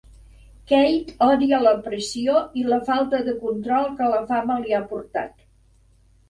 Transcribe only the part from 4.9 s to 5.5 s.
portat.